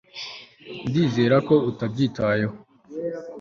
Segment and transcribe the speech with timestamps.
[0.87, 2.55] ndizera ko utabyitayeho